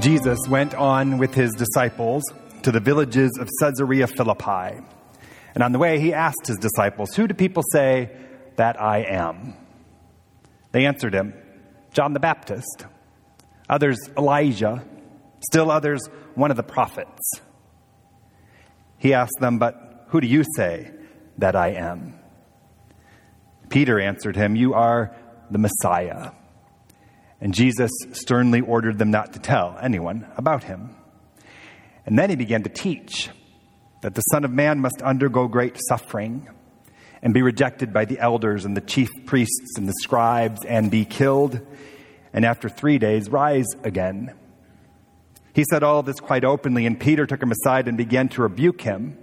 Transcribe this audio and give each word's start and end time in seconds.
Jesus 0.00 0.38
went 0.48 0.74
on 0.74 1.18
with 1.18 1.34
his 1.34 1.52
disciples 1.52 2.22
to 2.62 2.72
the 2.72 2.80
villages 2.80 3.36
of 3.38 3.50
Caesarea 3.60 4.06
Philippi. 4.06 4.80
And 5.54 5.62
on 5.62 5.72
the 5.72 5.78
way, 5.78 6.00
he 6.00 6.14
asked 6.14 6.46
his 6.46 6.56
disciples, 6.56 7.14
Who 7.14 7.28
do 7.28 7.34
people 7.34 7.62
say 7.70 8.10
that 8.56 8.80
I 8.80 9.00
am? 9.02 9.54
They 10.72 10.86
answered 10.86 11.14
him, 11.14 11.34
John 11.92 12.14
the 12.14 12.20
Baptist, 12.20 12.86
others, 13.68 13.98
Elijah, 14.16 14.82
still 15.44 15.70
others, 15.70 16.00
one 16.34 16.50
of 16.50 16.56
the 16.56 16.62
prophets. 16.62 17.32
He 18.96 19.12
asked 19.12 19.38
them, 19.38 19.58
But 19.58 20.06
who 20.08 20.22
do 20.22 20.26
you 20.26 20.44
say 20.56 20.92
that 21.38 21.54
I 21.54 21.72
am? 21.72 22.18
Peter 23.68 24.00
answered 24.00 24.36
him, 24.36 24.56
You 24.56 24.72
are 24.72 25.14
the 25.50 25.58
Messiah. 25.58 26.30
And 27.40 27.54
Jesus 27.54 27.90
sternly 28.12 28.60
ordered 28.60 28.98
them 28.98 29.10
not 29.10 29.32
to 29.32 29.38
tell 29.38 29.78
anyone 29.80 30.26
about 30.36 30.64
him. 30.64 30.94
And 32.04 32.18
then 32.18 32.30
he 32.30 32.36
began 32.36 32.62
to 32.64 32.68
teach 32.68 33.30
that 34.02 34.14
the 34.14 34.22
Son 34.22 34.44
of 34.44 34.50
Man 34.50 34.80
must 34.80 35.02
undergo 35.02 35.48
great 35.48 35.78
suffering 35.88 36.48
and 37.22 37.34
be 37.34 37.42
rejected 37.42 37.92
by 37.92 38.04
the 38.04 38.18
elders 38.18 38.64
and 38.64 38.76
the 38.76 38.80
chief 38.80 39.10
priests 39.26 39.76
and 39.76 39.88
the 39.88 39.94
scribes 40.00 40.64
and 40.64 40.90
be 40.90 41.04
killed, 41.04 41.60
and 42.32 42.44
after 42.44 42.68
three 42.68 42.98
days 42.98 43.28
rise 43.28 43.66
again. 43.82 44.34
He 45.52 45.64
said 45.70 45.82
all 45.82 46.02
this 46.02 46.20
quite 46.20 46.44
openly, 46.44 46.86
and 46.86 46.98
Peter 46.98 47.26
took 47.26 47.42
him 47.42 47.50
aside 47.50 47.88
and 47.88 47.96
began 47.96 48.28
to 48.30 48.42
rebuke 48.42 48.80
him. 48.80 49.18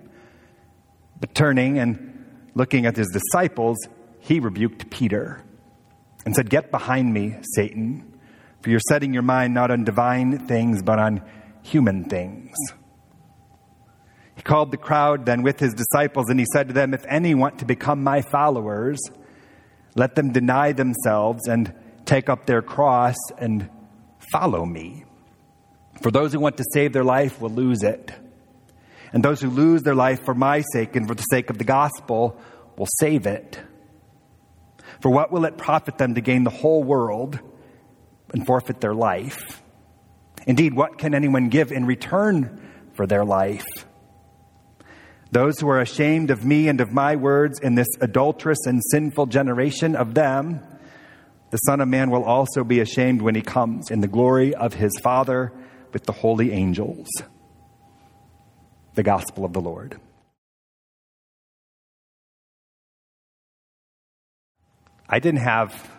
But 1.19 1.33
turning 1.33 1.79
and 1.79 2.25
looking 2.53 2.85
at 2.85 2.95
his 2.95 3.07
disciples, 3.07 3.77
he 4.19 4.39
rebuked 4.39 4.89
Peter 4.91 5.43
and 6.25 6.35
said, 6.35 6.49
Get 6.49 6.69
behind 6.69 7.13
me, 7.13 7.37
Satan, 7.55 8.06
for 8.67 8.71
you're 8.71 8.81
setting 8.89 9.13
your 9.13 9.23
mind 9.23 9.53
not 9.53 9.71
on 9.71 9.85
divine 9.85 10.45
things, 10.45 10.81
but 10.83 10.99
on 10.99 11.21
human 11.63 12.03
things. 12.03 12.53
He 14.35 14.41
called 14.41 14.71
the 14.71 14.77
crowd 14.77 15.25
then 15.25 15.41
with 15.41 15.57
his 15.57 15.73
disciples, 15.73 16.25
and 16.27 16.37
he 16.37 16.45
said 16.51 16.67
to 16.67 16.73
them, 16.73 16.93
If 16.93 17.05
any 17.07 17.33
want 17.33 17.59
to 17.59 17.65
become 17.65 18.03
my 18.03 18.21
followers, 18.21 18.99
let 19.95 20.15
them 20.15 20.33
deny 20.33 20.73
themselves 20.73 21.47
and 21.47 21.73
take 22.03 22.27
up 22.27 22.45
their 22.45 22.61
cross 22.61 23.15
and 23.37 23.69
follow 24.33 24.65
me. 24.65 25.05
For 26.01 26.11
those 26.11 26.33
who 26.33 26.41
want 26.41 26.57
to 26.57 26.65
save 26.73 26.91
their 26.91 27.05
life 27.05 27.39
will 27.39 27.51
lose 27.51 27.83
it. 27.83 28.11
And 29.13 29.23
those 29.23 29.39
who 29.39 29.49
lose 29.49 29.83
their 29.83 29.95
life 29.95 30.25
for 30.25 30.35
my 30.35 30.61
sake 30.73 30.97
and 30.97 31.07
for 31.07 31.15
the 31.15 31.23
sake 31.31 31.49
of 31.49 31.57
the 31.57 31.63
gospel 31.63 32.37
will 32.77 32.89
save 32.99 33.27
it. 33.27 33.61
For 34.99 35.09
what 35.09 35.31
will 35.31 35.45
it 35.45 35.57
profit 35.57 35.97
them 35.97 36.15
to 36.15 36.21
gain 36.21 36.43
the 36.43 36.49
whole 36.49 36.83
world 36.83 37.39
and 38.33 38.45
forfeit 38.45 38.81
their 38.81 38.93
life? 38.93 39.61
Indeed, 40.45 40.73
what 40.73 40.97
can 40.97 41.13
anyone 41.13 41.49
give 41.49 41.71
in 41.71 41.85
return 41.85 42.61
for 42.93 43.05
their 43.05 43.25
life? 43.25 43.65
Those 45.31 45.59
who 45.59 45.67
are 45.69 45.81
ashamed 45.81 46.31
of 46.31 46.45
me 46.45 46.69
and 46.69 46.79
of 46.79 46.91
my 46.91 47.17
words 47.17 47.59
in 47.59 47.75
this 47.75 47.87
adulterous 47.99 48.65
and 48.65 48.81
sinful 48.91 49.25
generation, 49.25 49.95
of 49.95 50.13
them, 50.13 50.61
the 51.49 51.57
Son 51.57 51.81
of 51.81 51.87
Man 51.87 52.09
will 52.09 52.23
also 52.23 52.63
be 52.63 52.79
ashamed 52.79 53.21
when 53.21 53.35
he 53.35 53.41
comes 53.41 53.91
in 53.91 54.01
the 54.01 54.07
glory 54.07 54.55
of 54.55 54.73
his 54.73 54.91
Father 55.01 55.51
with 55.93 56.03
the 56.03 56.11
holy 56.11 56.51
angels. 56.51 57.07
The 58.95 59.03
Gospel 59.03 59.45
of 59.45 59.53
the 59.53 59.61
Lord. 59.61 59.99
I 65.09 65.19
didn't 65.19 65.41
have 65.41 65.89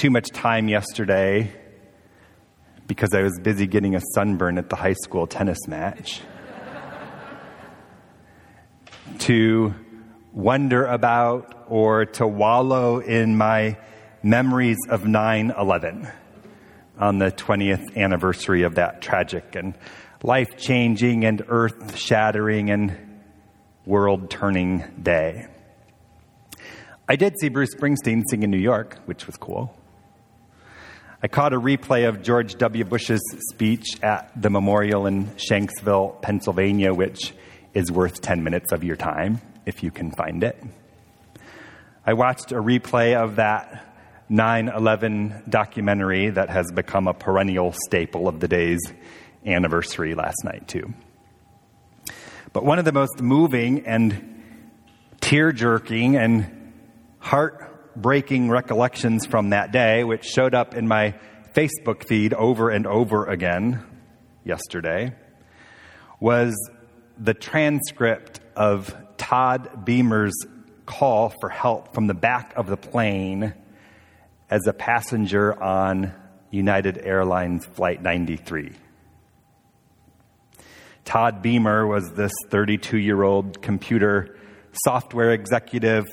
too 0.00 0.08
much 0.08 0.30
time 0.30 0.66
yesterday 0.66 1.52
because 2.86 3.12
I 3.12 3.20
was 3.20 3.38
busy 3.42 3.66
getting 3.66 3.94
a 3.94 4.00
sunburn 4.14 4.56
at 4.56 4.70
the 4.70 4.76
high 4.76 4.94
school 4.94 5.26
tennis 5.26 5.68
match 5.68 6.22
to 9.18 9.74
wonder 10.32 10.86
about 10.86 11.66
or 11.68 12.06
to 12.06 12.26
wallow 12.26 13.00
in 13.00 13.36
my 13.36 13.76
memories 14.22 14.78
of 14.88 15.04
9 15.04 15.52
11 15.58 16.08
on 16.98 17.18
the 17.18 17.30
20th 17.30 17.94
anniversary 17.94 18.62
of 18.62 18.76
that 18.76 19.02
tragic 19.02 19.54
and 19.54 19.76
life 20.22 20.56
changing 20.56 21.26
and 21.26 21.42
earth 21.48 21.98
shattering 21.98 22.70
and 22.70 22.96
world 23.84 24.30
turning 24.30 24.82
day. 25.02 25.46
I 27.06 27.16
did 27.16 27.34
see 27.38 27.50
Bruce 27.50 27.74
Springsteen 27.74 28.24
sing 28.30 28.42
in 28.42 28.50
New 28.50 28.56
York, 28.56 28.96
which 29.04 29.26
was 29.26 29.36
cool. 29.36 29.76
I 31.22 31.28
caught 31.28 31.52
a 31.52 31.60
replay 31.60 32.08
of 32.08 32.22
George 32.22 32.54
W. 32.56 32.82
Bush's 32.82 33.20
speech 33.50 34.02
at 34.02 34.32
the 34.40 34.48
memorial 34.48 35.06
in 35.06 35.26
Shanksville, 35.36 36.22
Pennsylvania, 36.22 36.94
which 36.94 37.34
is 37.74 37.92
worth 37.92 38.22
10 38.22 38.42
minutes 38.42 38.72
of 38.72 38.82
your 38.84 38.96
time 38.96 39.42
if 39.66 39.82
you 39.82 39.90
can 39.90 40.12
find 40.12 40.42
it. 40.42 40.56
I 42.06 42.14
watched 42.14 42.52
a 42.52 42.54
replay 42.54 43.14
of 43.14 43.36
that 43.36 43.84
9 44.30 44.68
11 44.68 45.42
documentary 45.46 46.30
that 46.30 46.48
has 46.48 46.72
become 46.72 47.06
a 47.06 47.12
perennial 47.12 47.74
staple 47.84 48.26
of 48.26 48.40
the 48.40 48.48
day's 48.48 48.80
anniversary 49.44 50.14
last 50.14 50.42
night, 50.44 50.68
too. 50.68 50.94
But 52.54 52.64
one 52.64 52.78
of 52.78 52.86
the 52.86 52.92
most 52.92 53.20
moving 53.20 53.84
and 53.84 54.42
tear 55.20 55.52
jerking 55.52 56.16
and 56.16 56.72
heartbreaking 57.90 58.48
recollections 58.48 59.26
from 59.26 59.50
that 59.50 59.72
day, 59.72 60.04
which 60.04 60.24
showed 60.24 60.54
up 60.54 60.74
in 60.74 60.86
my 60.86 61.14
Facebook 61.54 62.06
feed 62.06 62.32
over 62.32 62.70
and 62.70 62.86
over 62.86 63.26
again 63.26 63.84
yesterday, 64.44 65.12
was 66.20 66.54
the 67.18 67.34
transcript 67.34 68.40
of 68.54 68.94
Todd 69.16 69.84
Beamer's 69.84 70.34
call 70.86 71.32
for 71.40 71.48
help 71.48 71.92
from 71.92 72.06
the 72.06 72.14
back 72.14 72.52
of 72.56 72.68
the 72.68 72.76
plane 72.76 73.54
as 74.48 74.66
a 74.68 74.72
passenger 74.72 75.60
on 75.60 76.12
United 76.50 76.98
Airlines 76.98 77.66
Flight 77.66 78.02
93. 78.02 78.72
Todd 81.04 81.42
Beamer 81.42 81.86
was 81.86 82.12
this 82.12 82.32
32 82.50 82.98
year 82.98 83.22
old 83.22 83.60
computer 83.62 84.36
software 84.84 85.32
executive 85.32 86.06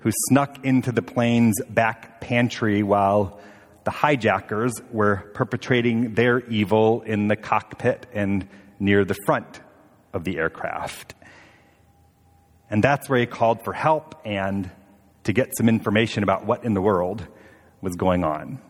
who 0.00 0.10
snuck 0.28 0.64
into 0.64 0.92
the 0.92 1.02
plane's 1.02 1.60
back 1.68 2.20
pantry 2.20 2.82
while 2.82 3.40
the 3.84 3.90
hijackers 3.90 4.72
were 4.90 5.30
perpetrating 5.34 6.14
their 6.14 6.40
evil 6.48 7.02
in 7.02 7.28
the 7.28 7.36
cockpit 7.36 8.06
and 8.12 8.48
near 8.78 9.04
the 9.04 9.16
front 9.26 9.60
of 10.12 10.24
the 10.24 10.38
aircraft. 10.38 11.14
And 12.68 12.82
that's 12.82 13.08
where 13.08 13.20
he 13.20 13.26
called 13.26 13.62
for 13.62 13.72
help 13.72 14.20
and 14.24 14.70
to 15.24 15.32
get 15.32 15.56
some 15.56 15.68
information 15.68 16.22
about 16.22 16.46
what 16.46 16.64
in 16.64 16.74
the 16.74 16.82
world 16.82 17.26
was 17.80 17.94
going 17.94 18.24
on. 18.24 18.60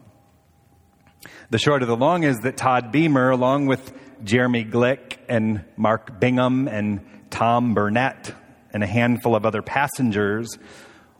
The 1.51 1.59
short 1.59 1.83
of 1.83 1.89
the 1.89 1.97
long 1.97 2.23
is 2.23 2.37
that 2.39 2.57
Todd 2.57 2.93
Beamer, 2.93 3.31
along 3.31 3.67
with 3.67 3.93
Jeremy 4.23 4.65
Glick 4.65 5.17
and 5.29 5.65
Mark 5.77 6.21
Bingham 6.21 6.69
and 6.69 7.01
Tom 7.31 7.75
Burnett 7.75 8.35
and 8.73 8.83
a 8.83 8.87
handful 8.87 9.35
of 9.35 9.47
other 9.47 9.63
passengers, 9.63 10.59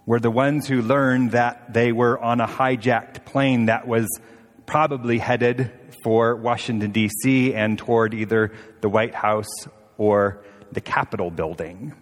were 0.07 0.21
the 0.21 0.31
ones 0.31 0.69
who 0.69 0.81
learned 0.81 1.33
that 1.33 1.75
they 1.75 1.91
were 1.91 2.19
on 2.19 2.41
a 2.41 2.47
hijacked 2.47 3.27
plane 3.27 3.67
that 3.67 3.89
was 3.89 4.07
probably 4.65 5.19
headed 5.19 5.71
for 6.05 6.37
Washington, 6.37 6.93
D.C., 6.93 7.53
and 7.53 7.77
toward 7.77 8.15
either 8.15 8.53
the 8.81 8.89
White 8.89 9.15
House 9.15 9.67
or 9.99 10.45
the 10.71 10.81
Capitol 10.81 11.31
building. 11.31 11.93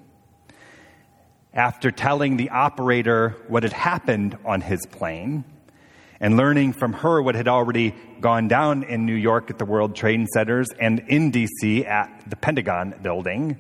After 1.55 1.91
telling 1.91 2.37
the 2.37 2.51
operator 2.51 3.37
what 3.49 3.63
had 3.63 3.73
happened 3.73 4.37
on 4.45 4.61
his 4.61 4.85
plane 4.87 5.45
and 6.21 6.37
learning 6.37 6.73
from 6.75 6.93
her 6.93 7.23
what 7.23 7.35
had 7.35 7.49
already 7.49 7.95
gone 8.21 8.49
down 8.49 8.83
in 8.83 9.07
New 9.07 9.15
York 9.15 9.51
at 9.51 9.59
the 9.59 9.65
World 9.65 9.95
Trade 9.95 10.27
Centers 10.35 10.69
and 10.79 11.01
in 11.09 11.31
D.C. 11.31 11.87
at 11.87 12.25
the 12.29 12.37
Pentagon 12.37 12.95
building, 13.03 13.59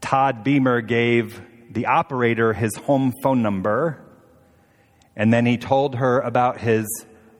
Todd 0.00 0.44
Beamer 0.44 0.82
gave 0.82 1.42
the 1.70 1.86
operator 1.86 2.52
his 2.52 2.74
home 2.76 3.12
phone 3.22 3.42
number, 3.42 4.04
and 5.16 5.32
then 5.32 5.46
he 5.46 5.56
told 5.56 5.96
her 5.96 6.20
about 6.20 6.60
his 6.60 6.86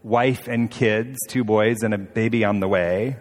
wife 0.02 0.48
and 0.48 0.70
kids, 0.70 1.18
two 1.28 1.44
boys 1.44 1.82
and 1.82 1.94
a 1.94 1.98
baby 1.98 2.44
on 2.44 2.60
the 2.60 2.68
way. 2.68 3.16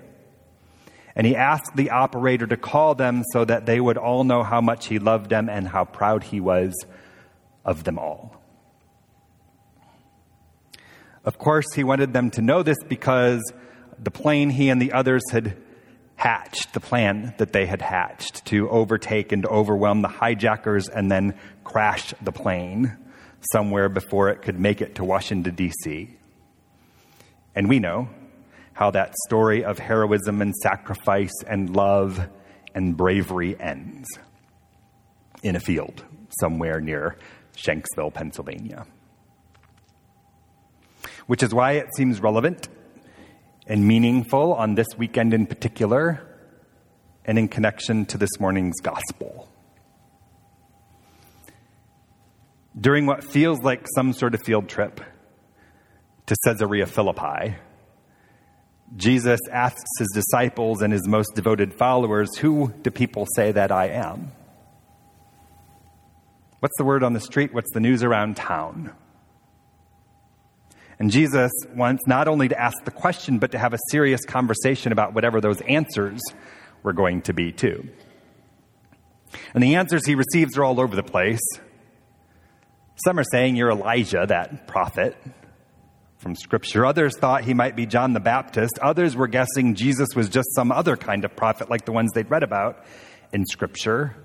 And 1.16 1.26
he 1.26 1.36
asked 1.36 1.76
the 1.76 1.90
operator 1.90 2.46
to 2.48 2.58
call 2.58 2.94
them 2.94 3.24
so 3.32 3.44
that 3.44 3.66
they 3.66 3.80
would 3.80 3.98
all 3.98 4.24
know 4.24 4.44
how 4.44 4.62
much 4.62 4.88
he 4.88 5.00
loved 5.00 5.30
them 5.32 5.50
and 5.50 5.68
how 5.68 5.86
proud 5.86 6.24
he 6.24 6.40
was 6.40 6.74
of 7.66 7.84
them 7.84 7.98
all. 7.98 8.42
Of 11.26 11.38
course, 11.38 11.74
he 11.74 11.84
wanted 11.84 12.14
them 12.14 12.32
to 12.32 12.42
know 12.42 12.64
this 12.64 12.78
because 12.88 13.42
the 14.02 14.12
plane 14.12 14.50
he 14.50 14.70
and 14.70 14.82
the 14.82 14.94
others 14.94 15.24
had 15.32 15.58
hatched, 16.18 16.74
the 16.74 16.80
plan 16.80 17.34
that 17.38 17.54
they 17.54 17.66
had 17.66 17.82
hatched 17.82 18.44
to 18.46 18.70
overtake 18.70 19.32
and 19.32 19.46
overwhelm 19.46 20.02
the 20.02 20.08
hijackers 20.08 20.90
and 20.90 21.10
then 21.10 21.36
crash 21.64 22.14
the 22.22 22.32
plane 22.32 22.98
somewhere 23.52 23.88
before 23.88 24.30
it 24.30 24.42
could 24.42 24.60
make 24.60 24.82
it 24.82 24.96
to 24.96 25.04
Washington, 25.06 25.56
D.C. 25.56 26.10
And 27.56 27.70
we 27.70 27.80
know 27.80 28.10
how 28.74 28.92
that 28.92 29.16
story 29.28 29.64
of 29.64 29.78
heroism 29.78 30.42
and 30.42 30.54
sacrifice 30.56 31.34
and 31.48 31.76
love 31.76 32.28
and 32.74 32.98
bravery 32.98 33.60
ends 33.60 34.08
in 35.44 35.56
a 35.56 35.60
field 35.60 36.04
somewhere 36.40 36.82
near 36.82 37.16
Shanksville, 37.56 38.14
Pennsylvania. 38.14 38.86
Which 41.28 41.44
is 41.44 41.54
why 41.54 41.74
it 41.74 41.88
seems 41.96 42.22
relevant 42.22 42.68
and 43.68 43.86
meaningful 43.86 44.54
on 44.54 44.76
this 44.76 44.88
weekend 44.98 45.34
in 45.34 45.46
particular 45.46 46.22
and 47.26 47.38
in 47.38 47.48
connection 47.48 48.06
to 48.06 48.18
this 48.18 48.40
morning's 48.40 48.80
gospel. 48.82 49.50
During 52.80 53.06
what 53.06 53.24
feels 53.24 53.62
like 53.62 53.86
some 53.96 54.14
sort 54.14 54.34
of 54.34 54.42
field 54.42 54.70
trip 54.70 55.02
to 56.28 56.36
Caesarea 56.46 56.86
Philippi, 56.86 57.56
Jesus 58.96 59.42
asks 59.52 59.90
his 60.00 60.10
disciples 60.14 60.82
and 60.82 60.94
his 60.94 61.08
most 61.08 61.36
devoted 61.36 61.74
followers, 61.74 62.38
Who 62.38 62.74
do 62.82 62.92
people 62.92 63.28
say 63.36 63.52
that 63.52 63.72
I 63.72 63.90
am? 63.90 64.32
What's 66.60 66.78
the 66.78 66.86
word 66.86 67.04
on 67.04 67.14
the 67.14 67.20
street? 67.20 67.54
What's 67.54 67.72
the 67.74 67.80
news 67.80 68.04
around 68.04 68.38
town? 68.38 68.94
And 71.00 71.12
Jesus 71.12 71.52
wants 71.76 72.08
not 72.08 72.28
only 72.28 72.48
to 72.48 72.60
ask 72.60 72.84
the 72.84 72.92
question, 72.92 73.38
but 73.38 73.52
to 73.52 73.60
have 73.60 73.74
a 73.74 73.80
serious 73.92 74.26
conversation 74.26 74.92
about 74.92 75.14
whatever 75.14 75.40
those 75.40 75.62
answers 75.62 76.22
were 76.82 76.94
going 76.94 77.22
to 77.24 77.34
be, 77.34 77.52
too. 77.52 77.88
And 79.54 79.64
the 79.64 79.76
answers 79.76 80.06
he 80.06 80.16
receives 80.16 80.58
are 80.58 80.64
all 80.64 80.80
over 80.80 80.96
the 80.96 81.04
place. 81.04 81.42
Some 83.06 83.20
are 83.20 83.26
saying 83.32 83.56
you're 83.56 83.70
Elijah, 83.70 84.26
that 84.28 84.68
prophet 84.68 85.16
from 86.18 86.36
Scripture. 86.36 86.84
Others 86.84 87.18
thought 87.18 87.44
he 87.44 87.54
might 87.54 87.76
be 87.76 87.86
John 87.86 88.14
the 88.14 88.20
Baptist. 88.20 88.80
Others 88.80 89.16
were 89.16 89.28
guessing 89.28 89.76
Jesus 89.76 90.10
was 90.16 90.30
just 90.30 90.48
some 90.56 90.72
other 90.72 90.98
kind 90.98 91.24
of 91.24 91.36
prophet 91.36 91.70
like 91.70 91.86
the 91.86 91.92
ones 91.92 92.12
they'd 92.14 92.30
read 92.32 92.42
about 92.42 92.84
in 93.32 93.46
Scripture. 93.46 94.16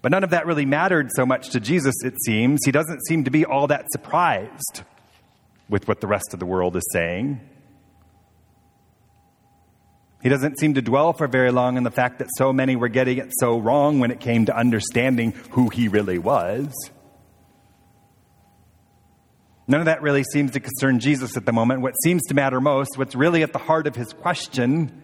But 0.00 0.12
none 0.12 0.24
of 0.24 0.30
that 0.30 0.46
really 0.46 0.64
mattered 0.64 1.10
so 1.14 1.26
much 1.26 1.50
to 1.50 1.60
Jesus, 1.60 1.94
it 2.04 2.14
seems. 2.24 2.60
He 2.64 2.72
doesn't 2.72 3.04
seem 3.06 3.24
to 3.24 3.30
be 3.30 3.44
all 3.44 3.66
that 3.66 3.84
surprised 3.92 4.82
with 5.70 5.88
what 5.88 6.00
the 6.00 6.06
rest 6.06 6.34
of 6.34 6.40
the 6.40 6.46
world 6.46 6.76
is 6.76 6.82
saying. 6.92 7.40
He 10.22 10.28
doesn't 10.28 10.58
seem 10.58 10.74
to 10.74 10.82
dwell 10.82 11.14
for 11.14 11.26
very 11.26 11.50
long 11.50 11.78
on 11.78 11.82
the 11.82 11.90
fact 11.90 12.18
that 12.18 12.28
so 12.36 12.52
many 12.52 12.76
were 12.76 12.88
getting 12.88 13.16
it 13.16 13.30
so 13.38 13.58
wrong 13.58 14.00
when 14.00 14.10
it 14.10 14.20
came 14.20 14.44
to 14.46 14.56
understanding 14.56 15.32
who 15.52 15.70
he 15.70 15.88
really 15.88 16.18
was. 16.18 16.74
None 19.66 19.80
of 19.80 19.86
that 19.86 20.02
really 20.02 20.24
seems 20.24 20.50
to 20.50 20.60
concern 20.60 20.98
Jesus 20.98 21.36
at 21.36 21.46
the 21.46 21.52
moment. 21.52 21.80
What 21.80 21.94
seems 22.02 22.22
to 22.26 22.34
matter 22.34 22.60
most, 22.60 22.98
what's 22.98 23.14
really 23.14 23.42
at 23.42 23.52
the 23.52 23.58
heart 23.58 23.86
of 23.86 23.94
his 23.94 24.12
question, 24.12 25.02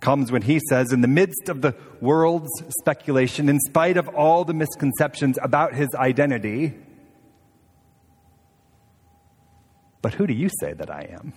comes 0.00 0.30
when 0.30 0.42
he 0.42 0.60
says, 0.70 0.92
in 0.92 1.00
the 1.00 1.08
midst 1.08 1.48
of 1.48 1.60
the 1.60 1.74
world's 2.00 2.48
speculation, 2.78 3.48
in 3.48 3.58
spite 3.60 3.96
of 3.96 4.08
all 4.08 4.44
the 4.44 4.54
misconceptions 4.54 5.36
about 5.42 5.74
his 5.74 5.88
identity, 5.96 6.74
but 10.02 10.14
who 10.14 10.26
do 10.26 10.34
you 10.34 10.48
say 10.60 10.72
that 10.72 10.90
I 10.90 11.08
am? 11.12 11.32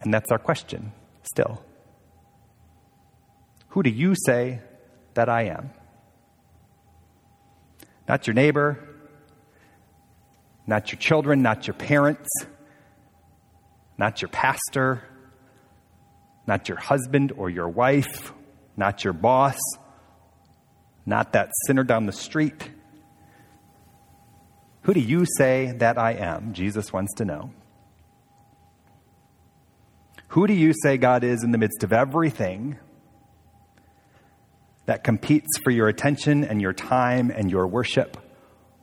And 0.00 0.12
that's 0.12 0.30
our 0.30 0.38
question 0.38 0.92
still. 1.22 1.62
Who 3.68 3.82
do 3.82 3.90
you 3.90 4.14
say 4.24 4.60
that 5.14 5.28
I 5.28 5.44
am? 5.44 5.70
Not 8.08 8.26
your 8.26 8.34
neighbor, 8.34 8.78
not 10.66 10.92
your 10.92 10.98
children, 10.98 11.42
not 11.42 11.66
your 11.66 11.74
parents, 11.74 12.28
not 13.98 14.22
your 14.22 14.28
pastor, 14.28 15.02
not 16.46 16.68
your 16.68 16.78
husband 16.78 17.32
or 17.36 17.50
your 17.50 17.68
wife, 17.68 18.32
not 18.76 19.02
your 19.04 19.12
boss, 19.12 19.58
not 21.04 21.32
that 21.32 21.50
sinner 21.66 21.82
down 21.84 22.06
the 22.06 22.12
street. 22.12 22.70
Who 24.86 24.94
do 24.94 25.00
you 25.00 25.24
say 25.36 25.72
that 25.78 25.98
I 25.98 26.12
am? 26.12 26.52
Jesus 26.52 26.92
wants 26.92 27.12
to 27.14 27.24
know. 27.24 27.50
Who 30.28 30.46
do 30.46 30.54
you 30.54 30.72
say 30.80 30.96
God 30.96 31.24
is 31.24 31.42
in 31.42 31.50
the 31.50 31.58
midst 31.58 31.82
of 31.82 31.92
everything 31.92 32.78
that 34.84 35.02
competes 35.02 35.58
for 35.64 35.72
your 35.72 35.88
attention 35.88 36.44
and 36.44 36.62
your 36.62 36.72
time 36.72 37.32
and 37.32 37.50
your 37.50 37.66
worship 37.66 38.16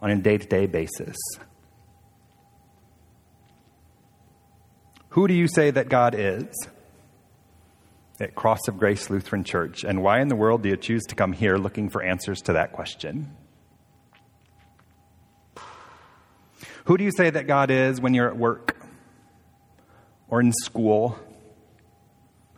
on 0.02 0.12
a 0.12 0.18
day 0.18 0.38
to 0.38 0.46
day 0.46 0.66
basis? 0.66 1.16
Who 5.12 5.30
do 5.30 5.34
you 5.34 5.48
say 5.48 5.72
that 5.72 5.88
God 5.88 6.16
is 6.18 6.48
at 8.20 8.36
Cross 8.36 8.68
of 8.68 8.78
Grace 8.78 9.10
Lutheran 9.10 9.46
Church? 9.46 9.86
And 9.86 10.04
why 10.04 10.20
in 10.20 10.28
the 10.28 10.36
world 10.36 10.64
do 10.64 10.70
you 10.70 10.76
choose 10.76 11.04
to 11.04 11.16
come 11.16 11.32
here 11.32 11.56
looking 11.56 11.88
for 11.88 12.04
answers 12.04 12.42
to 12.42 12.54
that 12.54 12.74
question? 12.74 13.38
Who 16.86 16.98
do 16.98 17.04
you 17.04 17.12
say 17.16 17.30
that 17.30 17.48
God 17.48 17.72
is 17.72 18.02
when 18.02 18.14
you're 18.14 18.28
at 18.28 18.38
work 18.38 18.76
or 20.28 20.42
in 20.42 20.52
school? 20.52 21.18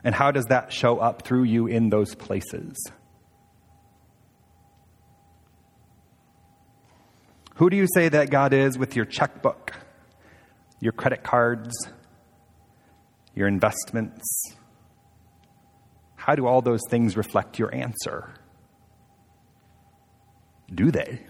And 0.04 0.16
how 0.16 0.32
does 0.32 0.46
that 0.46 0.74
show 0.74 0.98
up 0.98 1.24
through 1.24 1.44
you 1.44 1.68
in 1.68 1.90
those 1.90 2.16
places? 2.16 2.76
Who 7.56 7.70
do 7.70 7.78
you 7.78 7.88
say 7.94 8.10
that 8.10 8.30
God 8.30 8.54
is 8.54 8.78
with 8.78 8.96
your 8.96 9.06
checkbook, 9.06 9.74
your 10.80 10.92
credit 10.92 11.24
cards, 11.24 11.74
your 13.34 13.48
investments? 13.48 14.24
How 16.16 16.36
do 16.36 16.48
all 16.48 16.62
those 16.62 16.82
things 16.90 17.16
reflect 17.16 17.60
your 17.60 17.74
answer? 17.74 18.34
Do 20.74 20.92
they 20.92 21.22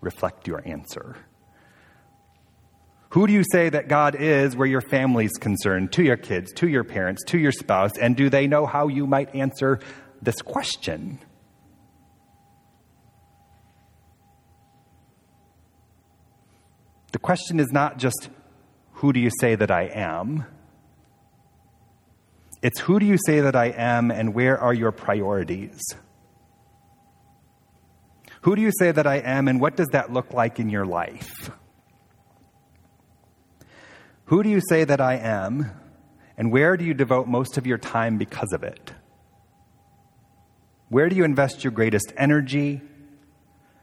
reflect 0.00 0.48
your 0.48 0.66
answer? 0.66 1.16
Who 3.12 3.26
do 3.26 3.32
you 3.34 3.44
say 3.52 3.68
that 3.68 3.88
God 3.88 4.14
is 4.14 4.56
where 4.56 4.66
your 4.66 4.80
family's 4.80 5.32
concerned, 5.32 5.92
to 5.92 6.02
your 6.02 6.16
kids, 6.16 6.50
to 6.54 6.66
your 6.66 6.82
parents, 6.82 7.22
to 7.26 7.38
your 7.38 7.52
spouse? 7.52 7.98
And 8.00 8.16
do 8.16 8.30
they 8.30 8.46
know 8.46 8.64
how 8.64 8.88
you 8.88 9.06
might 9.06 9.34
answer 9.34 9.80
this 10.22 10.40
question? 10.40 11.18
The 17.12 17.18
question 17.18 17.60
is 17.60 17.70
not 17.70 17.98
just, 17.98 18.30
who 18.92 19.12
do 19.12 19.20
you 19.20 19.30
say 19.40 19.56
that 19.56 19.70
I 19.70 19.90
am? 19.94 20.46
It's 22.62 22.80
who 22.80 22.98
do 22.98 23.04
you 23.04 23.18
say 23.26 23.40
that 23.40 23.54
I 23.54 23.66
am 23.66 24.10
and 24.10 24.32
where 24.32 24.58
are 24.58 24.72
your 24.72 24.90
priorities? 24.90 25.82
Who 28.40 28.56
do 28.56 28.62
you 28.62 28.72
say 28.78 28.90
that 28.90 29.06
I 29.06 29.16
am 29.16 29.48
and 29.48 29.60
what 29.60 29.76
does 29.76 29.88
that 29.88 30.10
look 30.10 30.32
like 30.32 30.58
in 30.58 30.70
your 30.70 30.86
life? 30.86 31.50
Who 34.26 34.42
do 34.42 34.48
you 34.48 34.60
say 34.68 34.84
that 34.84 35.00
I 35.00 35.16
am 35.16 35.70
and 36.36 36.50
where 36.50 36.76
do 36.76 36.84
you 36.84 36.94
devote 36.94 37.28
most 37.28 37.58
of 37.58 37.66
your 37.66 37.78
time 37.78 38.18
because 38.18 38.52
of 38.52 38.62
it? 38.62 38.92
Where 40.88 41.08
do 41.08 41.16
you 41.16 41.24
invest 41.24 41.64
your 41.64 41.70
greatest 41.70 42.12
energy, 42.16 42.82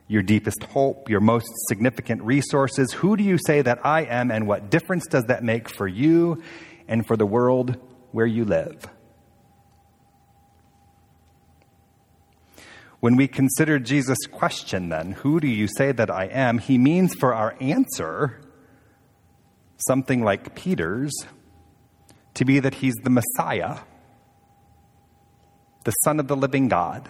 your 0.07 0.21
deepest 0.21 0.63
hope, 0.63 1.09
your 1.09 1.21
most 1.21 1.47
significant 1.67 2.21
resources? 2.21 2.93
Who 2.93 3.17
do 3.17 3.23
you 3.23 3.37
say 3.37 3.61
that 3.61 3.85
I 3.85 4.01
am, 4.01 4.29
and 4.29 4.47
what 4.47 4.69
difference 4.69 5.07
does 5.07 5.25
that 5.25 5.43
make 5.43 5.69
for 5.69 5.87
you 5.87 6.43
and 6.87 7.05
for 7.05 7.17
the 7.17 7.25
world 7.25 7.77
where 8.11 8.25
you 8.25 8.45
live? 8.45 8.85
When 12.99 13.15
we 13.15 13.27
consider 13.27 13.79
Jesus' 13.79 14.27
question, 14.29 14.89
then, 14.89 15.13
who 15.13 15.39
do 15.39 15.47
you 15.47 15.67
say 15.67 15.91
that 15.93 16.11
I 16.11 16.25
am? 16.25 16.57
He 16.57 16.77
means 16.77 17.15
for 17.15 17.33
our 17.33 17.55
answer 17.59 18.41
something 19.89 20.23
like 20.23 20.53
Peter's 20.53 21.11
to 22.35 22.45
be 22.45 22.59
that 22.59 22.75
he's 22.75 22.93
the 23.03 23.09
Messiah, 23.09 23.79
the 25.83 25.91
Son 26.03 26.19
of 26.19 26.27
the 26.27 26.35
living 26.35 26.67
God. 26.67 27.09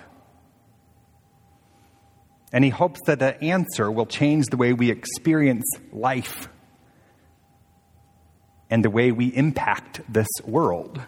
And 2.53 2.63
he 2.63 2.69
hopes 2.69 3.01
that 3.05 3.19
the 3.19 3.43
answer 3.43 3.91
will 3.91 4.05
change 4.05 4.45
the 4.45 4.55
way 4.55 4.71
we 4.71 4.89
experience 4.91 5.65
life 5.91 6.48
and 8.69 8.83
the 8.83 8.89
way 8.89 9.12
we 9.12 9.27
impact 9.27 10.00
this 10.07 10.29
world 10.45 11.01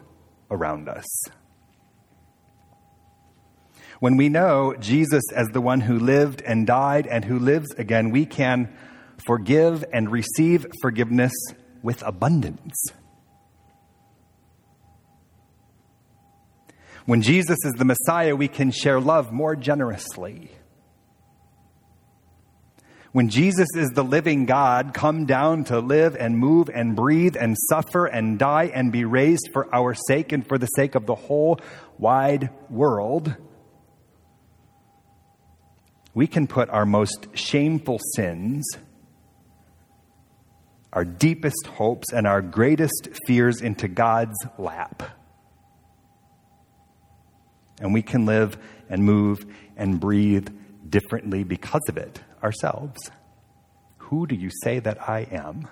around 0.52 0.90
us. 0.90 1.08
When 4.02 4.18
we 4.18 4.28
know 4.28 4.76
Jesus 4.78 5.24
as 5.34 5.48
the 5.54 5.62
one 5.62 5.80
who 5.80 5.98
lived 5.98 6.42
and 6.42 6.68
died 6.68 7.08
and 7.08 7.24
who 7.24 7.40
lives 7.40 7.72
again, 7.78 8.12
we 8.12 8.26
can 8.26 8.76
forgive 9.26 9.86
and 9.94 10.12
receive 10.12 10.66
forgiveness 10.82 11.32
with 11.84 12.02
abundance. 12.04 12.78
When 17.06 17.22
Jesus 17.22 17.58
is 17.66 17.74
the 17.74 17.86
Messiah, 17.86 18.36
we 18.36 18.48
can 18.48 18.72
share 18.72 19.00
love 19.00 19.32
more 19.32 19.56
generously. 19.56 20.52
When 23.12 23.28
Jesus 23.28 23.68
is 23.76 23.90
the 23.90 24.04
living 24.04 24.46
God, 24.46 24.94
come 24.94 25.26
down 25.26 25.66
to 25.66 25.80
live 25.80 26.16
and 26.16 26.38
move 26.38 26.70
and 26.74 26.96
breathe 26.96 27.36
and 27.38 27.58
suffer 27.70 28.06
and 28.06 28.40
die 28.40 28.72
and 28.74 28.92
be 28.92 29.04
raised 29.04 29.50
for 29.52 29.74
our 29.76 29.94
sake 29.94 30.32
and 30.32 30.48
for 30.48 30.58
the 30.58 30.68
sake 30.68 30.96
of 30.96 31.06
the 31.06 31.16
whole 31.16 31.60
wide 31.98 32.52
world, 32.70 33.36
we 36.14 36.28
can 36.28 36.48
put 36.48 36.70
our 36.70 36.86
most 36.86 37.28
shameful 37.34 38.00
sins, 38.16 38.64
our 40.94 41.06
deepest 41.06 41.68
hopes, 41.68 42.12
and 42.14 42.28
our 42.28 42.42
greatest 42.42 43.10
fears 43.26 43.62
into 43.62 43.88
God's 43.88 44.38
lap. 44.58 45.04
And 47.80 47.94
we 47.94 48.02
can 48.02 48.26
live 48.26 48.58
and 48.90 49.04
move 49.04 49.46
and 49.78 50.00
breathe 50.00 50.50
differently 50.88 51.44
because 51.44 51.82
of 51.88 51.98
it 51.98 52.22
ourselves. 52.44 53.10
Who 53.98 54.28
do 54.28 54.36
you 54.36 54.50
say 54.64 54.80
that 54.80 55.10
I 55.10 55.22
am? 55.32 55.68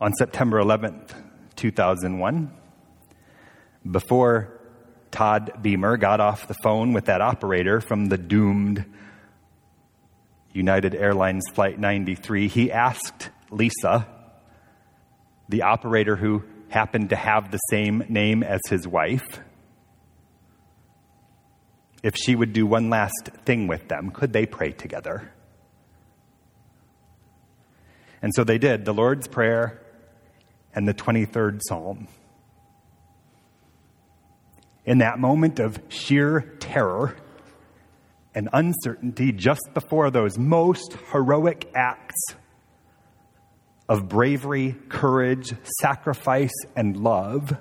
On 0.00 0.12
September 0.14 0.62
11th, 0.62 1.12
2001, 1.56 2.52
before 3.90 4.60
Todd 5.10 5.52
Beamer 5.60 5.96
got 5.96 6.20
off 6.20 6.46
the 6.46 6.54
phone 6.62 6.92
with 6.92 7.06
that 7.06 7.20
operator 7.20 7.80
from 7.80 8.06
the 8.06 8.18
doomed 8.18 8.84
United 10.52 10.94
Airlines 10.94 11.44
Flight 11.52 11.78
93, 11.78 12.48
he 12.48 12.72
asked 12.72 13.30
Lisa, 13.50 14.06
the 15.48 15.62
operator 15.62 16.16
who 16.16 16.44
happened 16.68 17.10
to 17.10 17.16
have 17.16 17.50
the 17.50 17.58
same 17.70 18.04
name 18.08 18.42
as 18.42 18.60
his 18.68 18.86
wife, 18.86 19.40
if 22.02 22.14
she 22.16 22.34
would 22.34 22.52
do 22.52 22.66
one 22.66 22.90
last 22.90 23.30
thing 23.44 23.66
with 23.66 23.88
them, 23.88 24.10
could 24.10 24.32
they 24.32 24.46
pray 24.46 24.72
together? 24.72 25.32
And 28.22 28.34
so 28.34 28.44
they 28.44 28.58
did 28.58 28.84
the 28.84 28.94
Lord's 28.94 29.28
Prayer 29.28 29.82
and 30.74 30.86
the 30.86 30.94
23rd 30.94 31.60
Psalm. 31.62 32.08
In 34.84 34.98
that 34.98 35.18
moment 35.18 35.58
of 35.58 35.80
sheer 35.88 36.40
terror 36.60 37.16
and 38.38 38.48
uncertainty, 38.52 39.32
just 39.32 39.68
before 39.74 40.12
those 40.12 40.38
most 40.38 40.96
heroic 41.10 41.68
acts 41.74 42.14
of 43.88 44.08
bravery, 44.08 44.76
courage, 44.88 45.52
sacrifice, 45.80 46.54
and 46.76 46.96
love, 46.96 47.56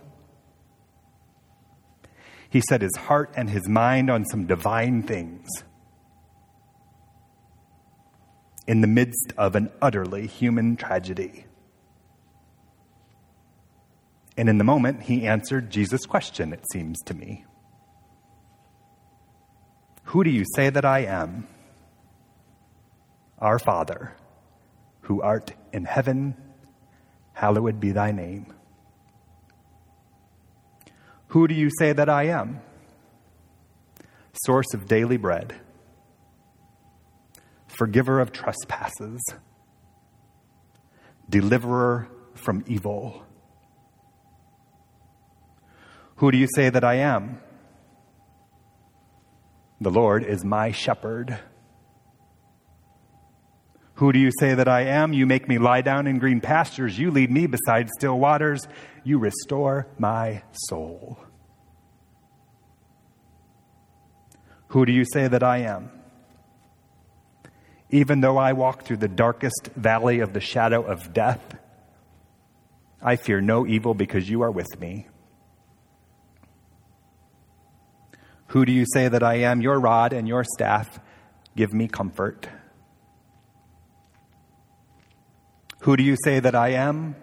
he 2.51 2.61
set 2.69 2.83
his 2.83 2.95
heart 2.95 3.33
and 3.35 3.49
his 3.49 3.67
mind 3.67 4.11
on 4.11 4.23
some 4.25 4.45
divine 4.45 5.01
things 5.01 5.47
in 8.67 8.81
the 8.81 8.87
midst 8.87 9.33
of 9.35 9.55
an 9.55 9.71
utterly 9.81 10.27
human 10.27 10.75
tragedy. 10.75 11.47
And 14.37 14.47
in 14.47 14.59
the 14.59 14.63
moment, 14.63 15.01
he 15.01 15.25
answered 15.25 15.71
Jesus' 15.71 16.05
question, 16.05 16.53
it 16.53 16.63
seems 16.71 16.99
to 17.07 17.15
me 17.15 17.46
Who 20.07 20.23
do 20.23 20.29
you 20.29 20.45
say 20.55 20.69
that 20.69 20.85
I 20.85 20.99
am? 20.99 21.47
Our 23.39 23.59
Father, 23.59 24.15
who 25.01 25.21
art 25.21 25.51
in 25.73 25.83
heaven, 25.83 26.33
hallowed 27.33 27.81
be 27.81 27.91
thy 27.91 28.13
name. 28.13 28.53
Who 31.27 31.45
do 31.49 31.53
you 31.53 31.69
say 31.77 31.91
that 31.91 32.07
I 32.07 32.27
am? 32.27 32.61
Source 34.45 34.73
of 34.73 34.87
daily 34.87 35.17
bread, 35.17 35.59
forgiver 37.67 38.21
of 38.21 38.31
trespasses, 38.31 39.21
deliverer 41.29 42.07
from 42.33 42.63
evil. 42.65 43.25
Who 46.15 46.31
do 46.31 46.37
you 46.37 46.47
say 46.55 46.69
that 46.69 46.85
I 46.85 46.93
am? 46.93 47.41
The 49.79 49.91
Lord 49.91 50.23
is 50.23 50.43
my 50.43 50.71
shepherd. 50.71 51.39
Who 53.95 54.11
do 54.11 54.19
you 54.19 54.31
say 54.39 54.53
that 54.53 54.67
I 54.67 54.81
am? 54.81 55.13
You 55.13 55.25
make 55.25 55.47
me 55.47 55.57
lie 55.57 55.81
down 55.81 56.07
in 56.07 56.19
green 56.19 56.41
pastures. 56.41 56.97
You 56.99 57.11
lead 57.11 57.31
me 57.31 57.47
beside 57.47 57.89
still 57.89 58.19
waters. 58.19 58.67
You 59.03 59.17
restore 59.17 59.87
my 59.97 60.43
soul. 60.51 61.19
Who 64.69 64.85
do 64.85 64.91
you 64.91 65.05
say 65.05 65.27
that 65.27 65.43
I 65.43 65.59
am? 65.59 65.91
Even 67.89 68.21
though 68.21 68.37
I 68.37 68.53
walk 68.53 68.83
through 68.83 68.97
the 68.97 69.07
darkest 69.07 69.69
valley 69.75 70.19
of 70.19 70.33
the 70.33 70.41
shadow 70.41 70.83
of 70.83 71.13
death, 71.13 71.55
I 73.01 73.15
fear 73.15 73.41
no 73.41 73.65
evil 73.65 73.93
because 73.93 74.29
you 74.29 74.41
are 74.41 74.51
with 74.51 74.79
me. 74.79 75.07
Who 78.47 78.65
do 78.65 78.71
you 78.71 78.85
say 78.93 79.07
that 79.07 79.23
I 79.23 79.35
am? 79.35 79.61
Your 79.61 79.79
rod 79.79 80.13
and 80.13 80.27
your 80.27 80.43
staff 80.43 80.99
give 81.55 81.73
me 81.73 81.87
comfort. 81.87 82.47
Who 85.81 85.97
do 85.97 86.03
you 86.03 86.15
say 86.23 86.39
that 86.39 86.55
I 86.55 86.69
am? 86.69 87.15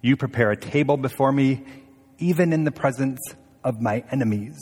You 0.00 0.16
prepare 0.16 0.50
a 0.50 0.56
table 0.56 0.96
before 0.96 1.32
me, 1.32 1.64
even 2.18 2.52
in 2.52 2.64
the 2.64 2.70
presence 2.70 3.20
of 3.62 3.80
my 3.80 4.04
enemies. 4.10 4.58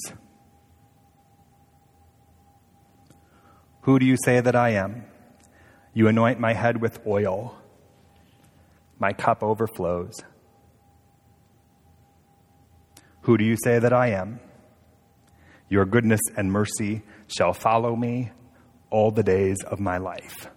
Who 3.82 3.98
do 3.98 4.06
you 4.06 4.16
say 4.24 4.40
that 4.40 4.56
I 4.56 4.70
am? 4.70 5.04
You 5.94 6.08
anoint 6.08 6.40
my 6.40 6.52
head 6.52 6.80
with 6.80 6.98
oil. 7.06 7.56
My 8.98 9.12
cup 9.12 9.42
overflows. 9.42 10.14
Who 13.22 13.38
do 13.38 13.44
you 13.44 13.56
say 13.62 13.78
that 13.78 13.92
I 13.92 14.08
am? 14.08 14.40
Your 15.68 15.84
goodness 15.84 16.20
and 16.36 16.50
mercy 16.50 17.02
shall 17.26 17.52
follow 17.52 17.94
me 17.94 18.32
all 18.90 19.10
the 19.10 19.22
days 19.22 19.56
of 19.66 19.80
my 19.80 19.98
life. 19.98 20.48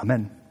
Amen. 0.00 0.41